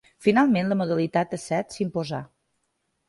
[0.27, 2.23] Finalment la modalitat a set s'imposà.